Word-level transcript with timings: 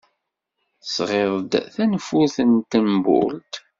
Tesɣid-d 0.81 1.51
tanfult 1.75 2.37
n 2.49 2.51
tṭembult? 2.69 3.53